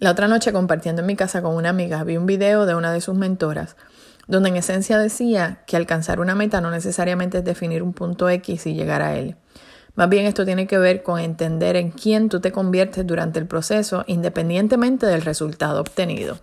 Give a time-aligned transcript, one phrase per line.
[0.00, 2.92] La otra noche compartiendo en mi casa con una amiga vi un video de una
[2.92, 3.76] de sus mentoras
[4.28, 8.66] donde en esencia decía que alcanzar una meta no necesariamente es definir un punto X
[8.66, 9.36] y llegar a él.
[9.96, 13.46] Más bien esto tiene que ver con entender en quién tú te conviertes durante el
[13.46, 16.38] proceso independientemente del resultado obtenido.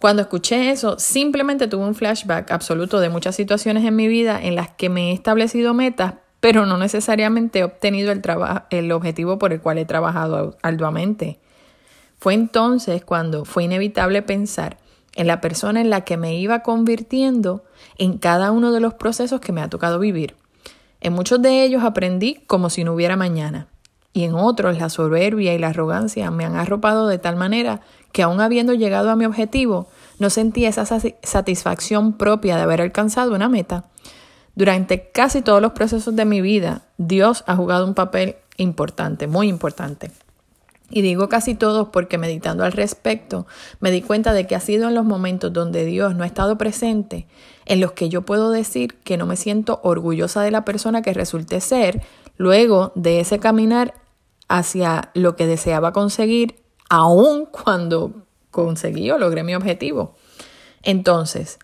[0.00, 4.56] Cuando escuché eso, simplemente tuve un flashback absoluto de muchas situaciones en mi vida en
[4.56, 8.22] las que me he establecido metas, pero no necesariamente he obtenido el,
[8.70, 11.38] el objetivo por el cual he trabajado arduamente.
[12.22, 14.78] Fue entonces cuando fue inevitable pensar
[15.16, 17.64] en la persona en la que me iba convirtiendo
[17.98, 20.36] en cada uno de los procesos que me ha tocado vivir.
[21.00, 23.66] En muchos de ellos aprendí como si no hubiera mañana,
[24.12, 27.80] y en otros la soberbia y la arrogancia me han arropado de tal manera
[28.12, 29.88] que aun habiendo llegado a mi objetivo,
[30.20, 30.86] no sentí esa
[31.24, 33.86] satisfacción propia de haber alcanzado una meta.
[34.54, 39.48] Durante casi todos los procesos de mi vida, Dios ha jugado un papel importante, muy
[39.48, 40.12] importante.
[40.94, 43.46] Y digo casi todos porque meditando al respecto,
[43.80, 46.58] me di cuenta de que ha sido en los momentos donde Dios no ha estado
[46.58, 47.26] presente,
[47.64, 51.14] en los que yo puedo decir que no me siento orgullosa de la persona que
[51.14, 52.02] resulté ser,
[52.36, 53.94] luego de ese caminar
[54.48, 56.56] hacia lo que deseaba conseguir
[56.90, 60.14] aun cuando conseguí o logré mi objetivo.
[60.82, 61.58] Entonces,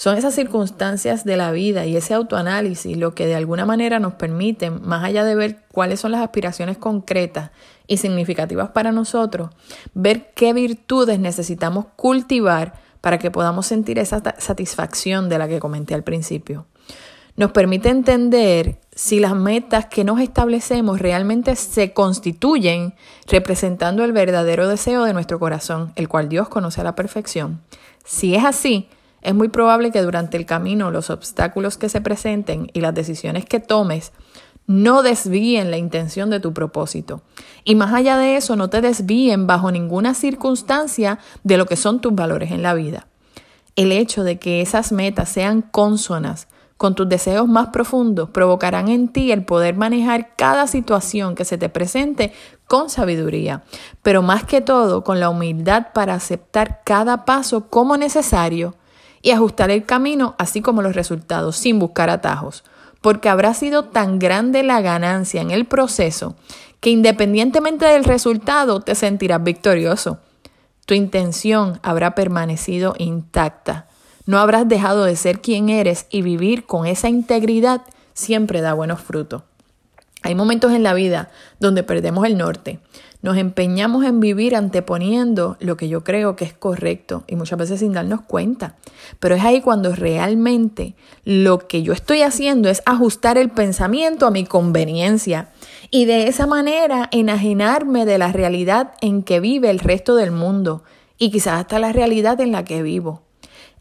[0.00, 4.14] son esas circunstancias de la vida y ese autoanálisis lo que de alguna manera nos
[4.14, 7.50] permiten, más allá de ver cuáles son las aspiraciones concretas
[7.86, 9.50] y significativas para nosotros,
[9.92, 15.92] ver qué virtudes necesitamos cultivar para que podamos sentir esa satisfacción de la que comenté
[15.92, 16.64] al principio
[17.36, 22.94] nos permite entender si las metas que nos establecemos realmente se constituyen
[23.26, 27.60] representando el verdadero deseo de nuestro corazón, el cual Dios conoce a la perfección.
[28.04, 28.88] Si es así,
[29.22, 33.44] es muy probable que durante el camino los obstáculos que se presenten y las decisiones
[33.44, 34.12] que tomes
[34.66, 37.22] no desvíen la intención de tu propósito.
[37.64, 42.00] Y más allá de eso, no te desvíen bajo ninguna circunstancia de lo que son
[42.00, 43.08] tus valores en la vida.
[43.74, 49.08] El hecho de que esas metas sean consonas con tus deseos más profundos provocarán en
[49.08, 52.32] ti el poder manejar cada situación que se te presente
[52.66, 53.64] con sabiduría,
[54.02, 58.76] pero más que todo con la humildad para aceptar cada paso como necesario
[59.22, 62.64] y ajustar el camino así como los resultados sin buscar atajos,
[63.00, 66.36] porque habrá sido tan grande la ganancia en el proceso
[66.80, 70.18] que independientemente del resultado te sentirás victorioso.
[70.86, 73.86] Tu intención habrá permanecido intacta
[74.30, 77.82] no habrás dejado de ser quien eres y vivir con esa integridad
[78.12, 79.42] siempre da buenos frutos.
[80.22, 82.78] Hay momentos en la vida donde perdemos el norte.
[83.22, 87.80] Nos empeñamos en vivir anteponiendo lo que yo creo que es correcto y muchas veces
[87.80, 88.76] sin darnos cuenta.
[89.18, 90.94] Pero es ahí cuando realmente
[91.24, 95.50] lo que yo estoy haciendo es ajustar el pensamiento a mi conveniencia
[95.90, 100.82] y de esa manera enajenarme de la realidad en que vive el resto del mundo
[101.18, 103.22] y quizás hasta la realidad en la que vivo.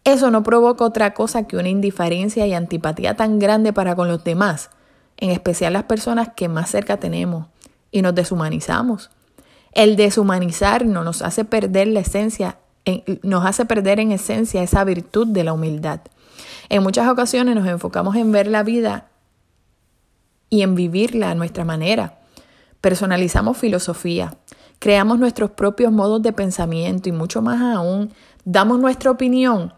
[0.04, 4.24] Eso no provoca otra cosa que una indiferencia y antipatía tan grande para con los
[4.24, 4.70] demás,
[5.18, 7.48] en especial las personas que más cerca tenemos,
[7.92, 9.10] y nos deshumanizamos.
[9.72, 12.58] El deshumanizarnos nos hace perder la esencia,
[13.24, 16.02] nos hace perder en esencia esa virtud de la humildad.
[16.70, 19.08] En muchas ocasiones nos enfocamos en ver la vida
[20.50, 22.20] y en vivirla a nuestra manera.
[22.82, 24.36] Personalizamos filosofía,
[24.80, 28.14] creamos nuestros propios modos de pensamiento y mucho más aún,
[28.46, 29.74] damos nuestra opinión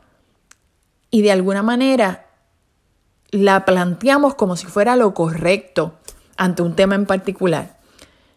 [1.09, 2.27] y de alguna manera
[3.31, 5.95] la planteamos como si fuera lo correcto
[6.37, 7.80] ante un tema en particular.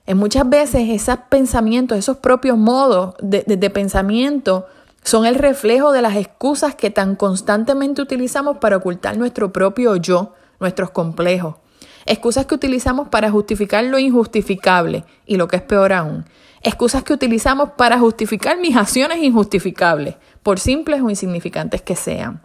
[0.06, 4.66] En muchas veces esos pensamientos, esos propios modos de, pensamiento
[5.02, 10.34] son el reflejo de las excusas que tan constantemente utilizamos para ocultar nuestro propio yo,
[10.60, 11.56] nuestros complejos.
[12.04, 16.26] Excusas que utilizamos para justificar lo injustificable y lo que es peor aún.
[16.60, 22.42] Excusas que utilizamos para justificar mis acciones injustificables, por simples o insignificantes que sean.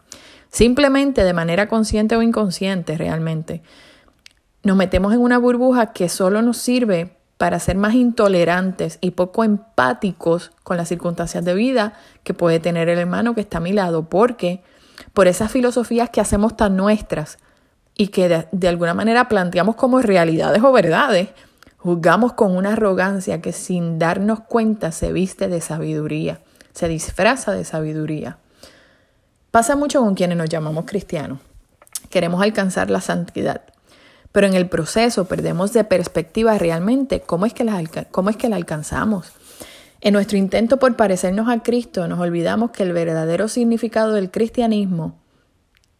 [0.49, 3.61] Simplemente de manera consciente o inconsciente realmente.
[4.63, 9.45] Nos metemos en una burbuja que solo nos sirve para ser más intolerantes y poco
[9.45, 11.93] empáticos con las circunstancias de vida
[12.25, 14.61] que puede tener el hermano que está a mi lado, porque
[15.13, 17.37] por esas filosofías que hacemos tan nuestras
[17.95, 21.29] y que de, de alguna manera planteamos como realidades o verdades,
[21.77, 26.41] juzgamos con una arrogancia que sin darnos cuenta se viste de sabiduría,
[26.73, 28.37] se disfraza de sabiduría.
[29.49, 31.39] Pasa mucho con quienes nos llamamos cristianos.
[32.09, 33.61] Queremos alcanzar la santidad,
[34.31, 37.81] pero en el proceso perdemos de perspectiva realmente cómo es que la,
[38.11, 39.33] cómo es que alcanzamos.
[40.01, 45.17] En nuestro intento por parecernos a Cristo nos olvidamos que el verdadero significado del cristianismo,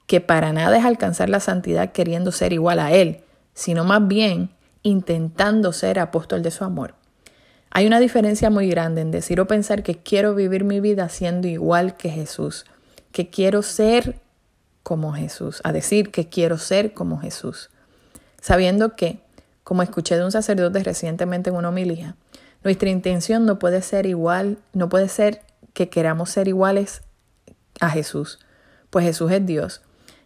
[0.08, 3.22] que para nada es alcanzar la santidad queriendo ser igual a Él,
[3.54, 4.52] sino más bien
[4.84, 6.96] intentando ser apóstol de su amor.
[7.72, 11.48] Hay una diferencia muy grande en decir o pensar que quiero vivir mi vida siendo
[11.48, 12.66] igual que Jesús,
[13.12, 14.20] que quiero ser
[14.82, 17.70] como Jesús, a decir que quiero ser como Jesús,
[18.42, 19.22] sabiendo que,
[19.64, 22.16] como escuché de un sacerdote recientemente en una homilía,
[22.64, 25.42] nuestra intención no puede ser igual, no puede ser
[25.74, 27.02] que queramos ser iguales
[27.80, 28.40] a Jesús,
[28.90, 29.82] pues Jesús es Dios,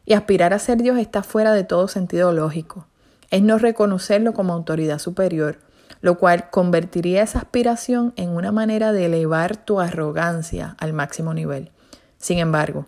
[0.06, 2.88] y aspirar a ser Dios está fuera de todo sentido lógico.
[3.30, 5.60] Es no reconocerlo como autoridad superior,
[6.02, 11.72] lo cual convertiría esa aspiración en una manera de elevar tu arrogancia al máximo nivel.
[12.18, 12.88] Sin embargo,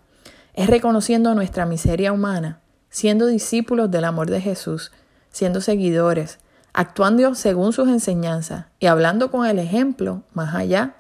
[0.53, 4.91] es reconociendo nuestra miseria humana, siendo discípulos del amor de Jesús,
[5.35, 6.39] siendo seguidores,
[6.71, 10.95] actuando según sus enseñanzas y hablando con el ejemplo más allá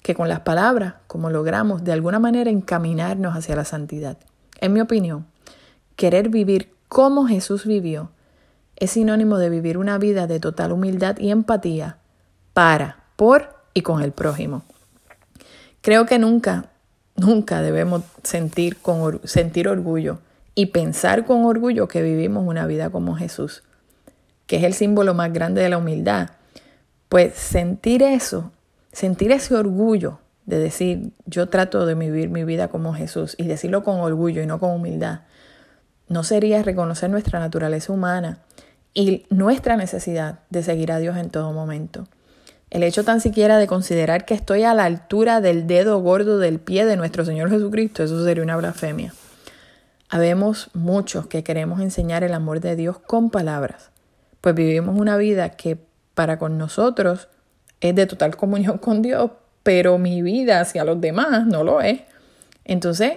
[0.00, 4.16] que con las palabras, como logramos de alguna manera encaminarnos hacia la santidad.
[4.60, 5.26] En mi opinión,
[5.96, 8.12] querer vivir como Jesús vivió
[8.76, 11.98] es sinónimo de vivir una vida de total humildad y empatía
[12.54, 14.62] para, por y con el prójimo.
[15.80, 16.66] Creo que nunca,
[17.16, 20.20] nunca debemos sentir, con, sentir orgullo
[20.54, 23.64] y pensar con orgullo que vivimos una vida como Jesús,
[24.50, 26.30] que es el símbolo más grande de la humildad.
[27.08, 28.50] Pues sentir eso,
[28.90, 33.84] sentir ese orgullo de decir, yo trato de vivir mi vida como Jesús y decirlo
[33.84, 35.20] con orgullo y no con humildad,
[36.08, 38.40] no sería reconocer nuestra naturaleza humana
[38.92, 42.08] y nuestra necesidad de seguir a Dios en todo momento.
[42.70, 46.58] El hecho tan siquiera de considerar que estoy a la altura del dedo gordo del
[46.58, 49.14] pie de nuestro Señor Jesucristo, eso sería una blasfemia.
[50.08, 53.89] Habemos muchos que queremos enseñar el amor de Dios con palabras,
[54.40, 55.78] pues vivimos una vida que
[56.14, 57.28] para con nosotros
[57.80, 59.30] es de total comunión con Dios,
[59.62, 62.00] pero mi vida hacia los demás no lo es.
[62.64, 63.14] Entonces,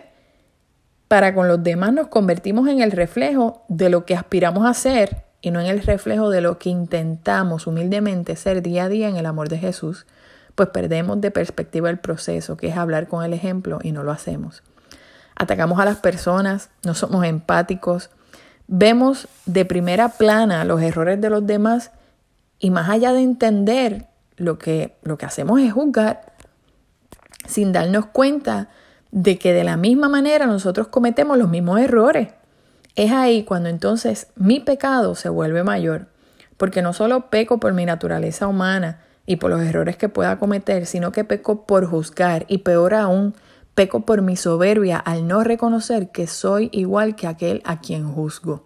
[1.08, 5.24] para con los demás nos convertimos en el reflejo de lo que aspiramos a ser
[5.42, 9.18] y no en el reflejo de lo que intentamos humildemente ser día a día en
[9.18, 10.06] el amor de Jesús,
[10.56, 14.12] pues perdemos de perspectiva el proceso, que es hablar con el ejemplo, y no lo
[14.12, 14.64] hacemos.
[15.36, 18.10] Atacamos a las personas, no somos empáticos,
[18.75, 21.92] vemos de primera plana los errores de los demás
[22.58, 26.34] y más allá de entender lo que, lo que hacemos es juzgar
[27.48, 28.70] sin darnos cuenta
[29.12, 32.30] de que de la misma manera nosotros cometemos los mismos errores.
[32.96, 36.08] Es ahí cuando entonces mi pecado se vuelve mayor,
[36.58, 40.88] porque no solo peco por mi naturaleza humana y por los errores que pueda cometer,
[40.88, 43.36] sino que peco por juzgar y peor aún,
[43.75, 48.64] peco por mi soberbia al no reconocer que soy igual que aquel a quien juzgo.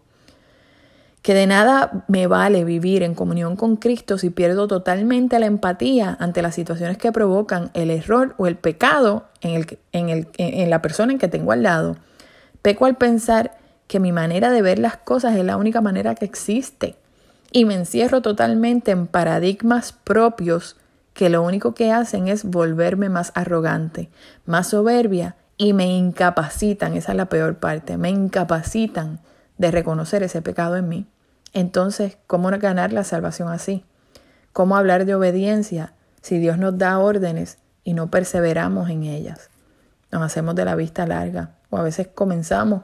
[1.22, 6.16] Que de nada me vale vivir en comunión con Cristo si pierdo totalmente la empatía
[6.20, 10.70] ante las situaciones que provocan el error o el pecado en, el, en, el, en
[10.70, 11.98] la persona en que tengo al lado.
[12.62, 13.58] Peco al pensar
[13.88, 16.96] que mi manera de ver las cosas es la única manera que existe
[17.52, 20.76] y me encierro totalmente en paradigmas propios
[21.18, 24.12] que lo único que hacen es volverme más arrogante,
[24.46, 29.20] más soberbia y me incapacitan, esa es la peor parte, me incapacitan
[29.58, 31.08] de reconocer ese pecado en mí.
[31.54, 33.84] Entonces, ¿cómo ganar la salvación así?
[34.54, 39.50] ¿Cómo hablar de obediencia si Dios nos da órdenes y no perseveramos en ellas?
[40.12, 42.84] Nos hacemos de la vista larga o a veces comenzamos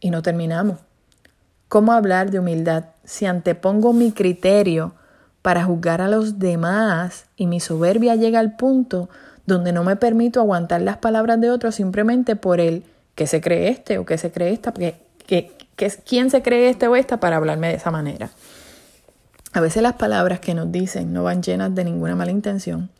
[0.00, 0.78] y no terminamos.
[1.68, 4.96] ¿Cómo hablar de humildad si antepongo mi criterio
[5.42, 9.08] para juzgar a los demás y mi soberbia llega al punto
[9.46, 13.68] donde no me permito aguantar las palabras de otros simplemente por el que se cree
[13.68, 15.50] este o que se cree esta, que, que,
[16.06, 18.30] quién se cree este o esta para hablarme de esa manera.
[19.52, 22.90] A veces las palabras que nos dicen no van llenas de ninguna mala intención,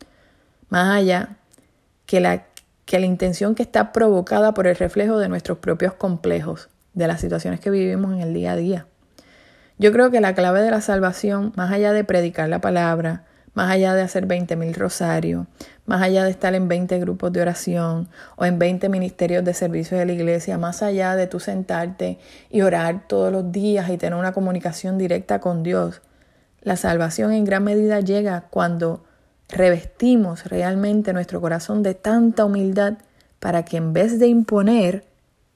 [0.69, 1.37] más allá
[2.05, 2.43] que la,
[2.85, 7.21] que la intención que está provocada por el reflejo de nuestros propios complejos de las
[7.21, 8.85] situaciones que vivimos en el día a día.
[9.81, 13.23] Yo creo que la clave de la salvación, más allá de predicar la palabra,
[13.55, 15.47] más allá de hacer 20.000 rosarios,
[15.87, 19.97] más allá de estar en 20 grupos de oración o en 20 ministerios de servicio
[19.97, 22.19] de la iglesia, más allá de tú sentarte
[22.51, 26.03] y orar todos los días y tener una comunicación directa con Dios,
[26.61, 29.03] la salvación en gran medida llega cuando
[29.49, 32.99] revestimos realmente nuestro corazón de tanta humildad
[33.39, 35.05] para que en vez de imponer,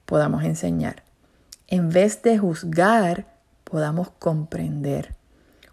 [0.04, 1.04] podamos enseñar.
[1.68, 3.35] En vez de juzgar,
[3.70, 5.14] podamos comprender.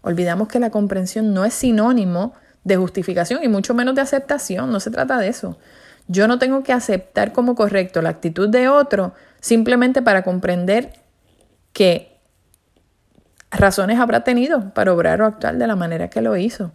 [0.02, 2.34] Olvidamos que la comprensión no es sinónimo
[2.64, 5.56] de justificación y mucho menos de aceptación, no se trata de eso.
[6.08, 10.92] Yo no tengo que aceptar como correcto la actitud de otro simplemente para comprender
[11.72, 12.18] qué
[13.50, 16.72] razones habrá tenido para obrar o actuar de la manera que lo hizo.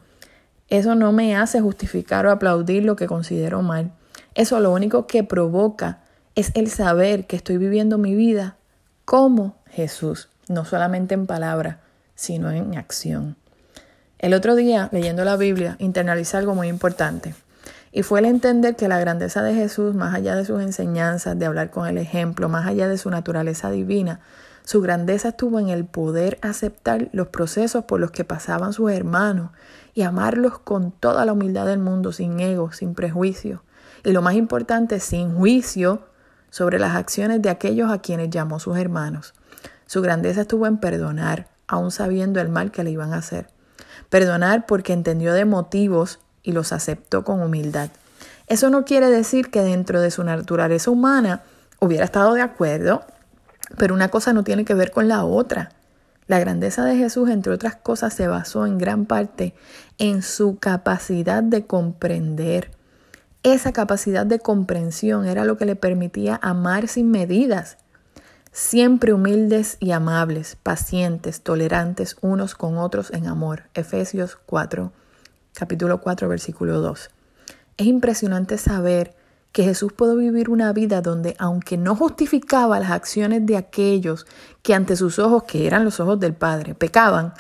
[0.70, 3.92] Eso no me hace justificar o aplaudir lo que considero mal.
[4.36, 6.00] Eso lo único que provoca
[6.36, 8.56] es el saber que estoy viviendo mi vida
[9.04, 11.79] como Jesús, no solamente en palabra,
[12.15, 13.38] sino en acción.
[14.18, 17.34] El otro día, leyendo la Biblia, internalicé algo muy importante.
[17.94, 21.46] Y fue el entender que la grandeza de Jesús, más allá de sus enseñanzas, de
[21.46, 24.20] hablar con el ejemplo, más allá de su naturaleza divina,
[24.63, 29.51] su grandeza estuvo en el poder aceptar los procesos por los que pasaban sus hermanos
[29.94, 33.63] y amarlos con toda la humildad del mundo, sin ego, sin prejuicio.
[34.03, 36.03] Y lo más importante, sin juicio
[36.50, 39.34] sobre las acciones de aquellos a quienes llamó sus hermanos.
[39.89, 43.48] Su grandeza estuvo en perdonar, aun sabiendo el mal que le iban a hacer.
[44.12, 47.89] Perdonar porque entendió de motivos y los aceptó con humildad.
[48.46, 51.41] Eso no quiere decir que dentro de su naturaleza humana
[51.79, 53.01] hubiera estado de acuerdo,
[53.79, 55.72] pero una cosa no tiene que ver con la otra.
[56.27, 59.55] La grandeza de Jesús, entre otras cosas, se basó en gran parte
[59.98, 62.69] en su capacidad de comprender.
[63.41, 67.79] Esa capacidad de comprensión era lo que le permitía amar sin medidas
[68.51, 73.63] siempre humildes y amables, pacientes, tolerantes unos con otros en amor.
[73.74, 74.91] Efesios 4,
[75.53, 77.10] capítulo 4, versículo 2.
[77.77, 79.15] Es impresionante saber
[79.51, 84.25] que Jesús pudo vivir una vida donde, aunque no justificaba las acciones de aquellos
[84.62, 87.34] que ante sus ojos, que eran los ojos del Padre, pecaban,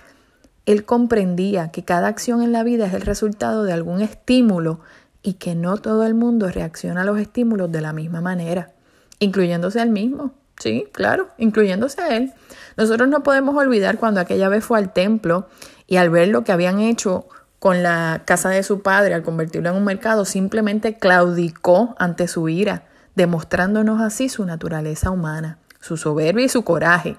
[0.65, 4.79] Él comprendía que cada acción en la vida es el resultado de algún estímulo
[5.21, 8.71] y que no todo el mundo reacciona a los estímulos de la misma manera,
[9.19, 10.33] incluyéndose él mismo.
[10.59, 12.33] Sí, claro, incluyéndose a él.
[12.75, 15.47] Nosotros no podemos olvidar cuando aquella vez fue al templo
[15.87, 17.27] y al ver lo que habían hecho
[17.59, 22.49] con la casa de su padre, al convertirlo en un mercado, simplemente claudicó ante su
[22.49, 22.83] ira,
[23.15, 27.17] demostrándonos así su naturaleza humana, su soberbia y su coraje.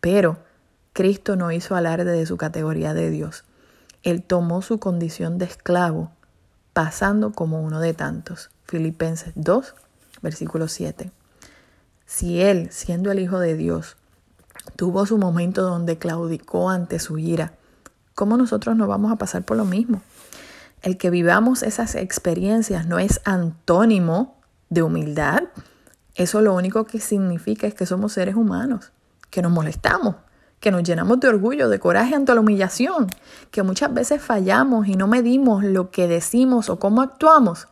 [0.00, 0.38] Pero
[0.92, 3.44] Cristo no hizo alarde de su categoría de Dios.
[4.02, 6.10] Él tomó su condición de esclavo,
[6.72, 8.50] pasando como uno de tantos.
[8.66, 9.74] Filipenses 2,
[10.22, 11.12] versículo 7.
[12.14, 13.96] Si Él, siendo el Hijo de Dios,
[14.76, 17.54] tuvo su momento donde claudicó ante su ira,
[18.14, 20.02] ¿cómo nosotros no vamos a pasar por lo mismo?
[20.82, 24.36] El que vivamos esas experiencias no es antónimo
[24.68, 25.44] de humildad.
[26.14, 28.92] Eso lo único que significa es que somos seres humanos,
[29.30, 30.16] que nos molestamos,
[30.60, 33.06] que nos llenamos de orgullo, de coraje ante la humillación,
[33.50, 37.68] que muchas veces fallamos y no medimos lo que decimos o cómo actuamos.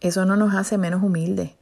[0.00, 1.52] Eso no nos hace menos humildes.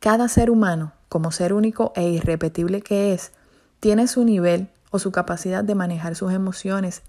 [0.00, 3.30] Cada ser humano como ser único e irrepetible que es,
[3.78, 7.02] tiene su nivel o su capacidad de manejar sus emociones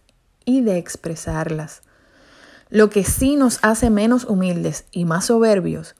[0.45, 1.81] y de expresarlas.
[2.69, 5.95] Lo que sí nos hace menos humildes y más soberbios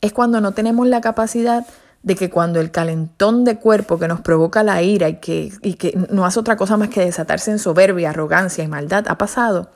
[0.00, 1.64] es cuando no tenemos la capacidad
[2.02, 5.74] de que cuando el calentón de cuerpo que nos provoca la ira y que, y
[5.74, 9.70] que no hace otra cosa más que desatarse en soberbia, arrogancia y maldad ha pasado,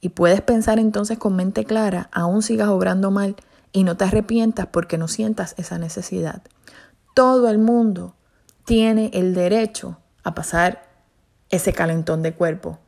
[0.00, 3.34] y puedes pensar entonces con mente clara, aún sigas obrando mal
[3.72, 6.42] y no te arrepientas porque no sientas esa necesidad
[7.14, 8.14] todo el mundo
[8.64, 10.88] tiene el derecho a pasar
[11.50, 12.78] ese calentón de cuerpo,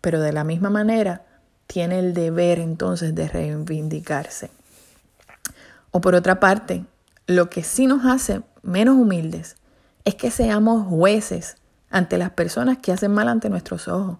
[0.00, 1.24] pero de la misma manera
[1.66, 4.50] tiene el deber entonces de reivindicarse.
[5.92, 6.84] O por otra parte,
[7.26, 9.56] lo que sí nos hace menos humildes
[10.04, 11.56] es que seamos jueces
[11.90, 14.18] ante las personas que hacen mal ante nuestros ojos.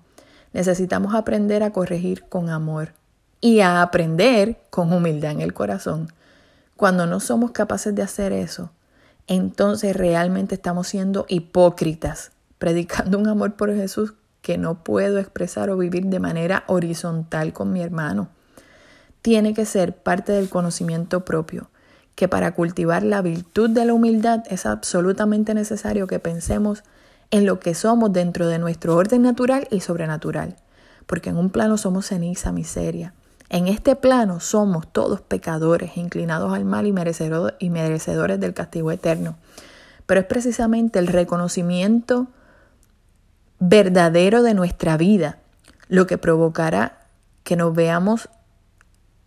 [0.52, 2.92] Necesitamos aprender a corregir con amor
[3.40, 6.12] y a aprender con humildad en el corazón.
[6.76, 8.70] Cuando no somos capaces de hacer eso,
[9.30, 15.76] entonces realmente estamos siendo hipócritas, predicando un amor por Jesús que no puedo expresar o
[15.76, 18.28] vivir de manera horizontal con mi hermano.
[19.22, 21.70] Tiene que ser parte del conocimiento propio,
[22.16, 26.82] que para cultivar la virtud de la humildad es absolutamente necesario que pensemos
[27.30, 30.56] en lo que somos dentro de nuestro orden natural y sobrenatural,
[31.06, 33.14] porque en un plano somos ceniza, miseria,
[33.50, 39.36] en este plano somos todos pecadores, inclinados al mal y merecedores del castigo eterno.
[40.06, 42.28] Pero es precisamente el reconocimiento
[43.58, 45.38] verdadero de nuestra vida
[45.88, 47.00] lo que provocará
[47.42, 48.28] que nos veamos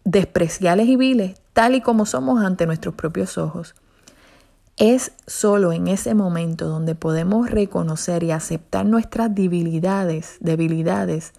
[0.06, 3.76] despreciables y viles tal y como somos ante nuestros propios ojos.
[4.78, 11.34] Es solo en ese momento donde podemos reconocer y aceptar nuestras debilidades, debilidades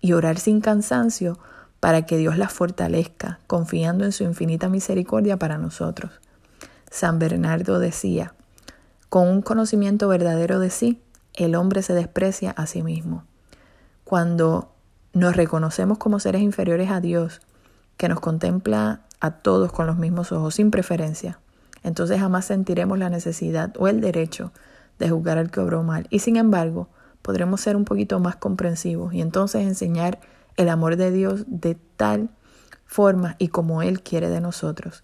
[0.00, 1.38] y orar sin cansancio
[1.82, 6.12] para que Dios las fortalezca, confiando en su infinita misericordia para nosotros.
[6.92, 8.34] San Bernardo decía,
[9.08, 11.02] con un conocimiento verdadero de sí,
[11.34, 13.24] el hombre se desprecia a sí mismo.
[14.04, 14.70] Cuando
[15.12, 17.40] nos reconocemos como seres inferiores a Dios,
[17.96, 21.40] que nos contempla a todos con los mismos ojos, sin preferencia,
[21.82, 24.52] entonces jamás sentiremos la necesidad o el derecho
[25.00, 26.06] de juzgar al que obró mal.
[26.10, 26.88] Y sin embargo,
[27.22, 30.20] podremos ser un poquito más comprensivos y entonces enseñar
[30.56, 32.30] el amor de Dios de tal
[32.84, 35.02] forma y como Él quiere de nosotros.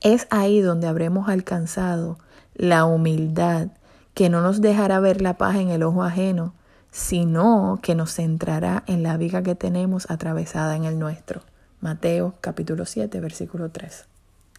[0.00, 2.18] Es ahí donde habremos alcanzado
[2.54, 3.68] la humildad
[4.14, 6.54] que no nos dejará ver la paz en el ojo ajeno,
[6.90, 11.42] sino que nos centrará en la viga que tenemos atravesada en el nuestro.
[11.80, 14.06] Mateo capítulo 7, versículo 3.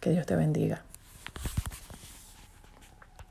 [0.00, 0.84] Que Dios te bendiga.